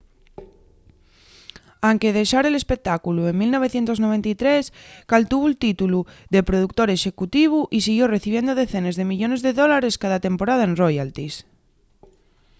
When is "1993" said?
3.41-4.63